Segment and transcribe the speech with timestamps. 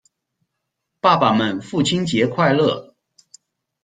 [0.99, 2.95] 爸爸們父親節快樂！